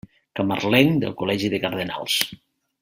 [0.39, 2.21] Camarlenc del Col·legi de Cardenals.